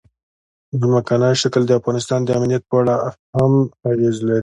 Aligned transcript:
ځمکنی 0.81 1.31
شکل 1.41 1.61
د 1.65 1.71
افغانستان 1.79 2.19
د 2.23 2.29
امنیت 2.37 2.63
په 2.69 2.75
اړه 2.81 2.95
هم 3.37 3.53
اغېز 3.91 4.17
لري. 4.27 4.39